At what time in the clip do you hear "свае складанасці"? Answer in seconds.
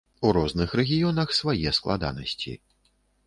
1.39-2.57